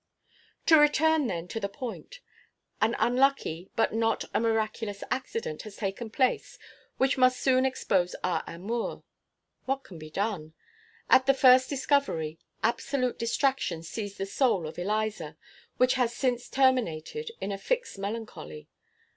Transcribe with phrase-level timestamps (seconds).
[0.65, 2.21] To return, then, to the point.
[2.81, 6.57] An unlucky, but not a miraculous accident has taken place
[6.97, 9.03] which must soon expose our amour.
[9.65, 10.55] What can be done?
[11.07, 15.37] At the first discovery, absolute distraction seized the soul of Eliza,
[15.77, 18.69] which has since terminated in a fixed melancholy.